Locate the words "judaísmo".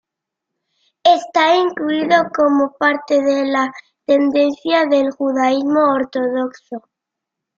5.11-5.79